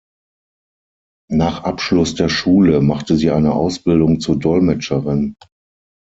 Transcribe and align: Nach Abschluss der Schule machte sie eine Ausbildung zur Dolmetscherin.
Nach 1.29 1.63
Abschluss 1.63 2.15
der 2.15 2.27
Schule 2.27 2.81
machte 2.81 3.15
sie 3.17 3.29
eine 3.29 3.53
Ausbildung 3.53 4.19
zur 4.19 4.39
Dolmetscherin. 4.39 5.35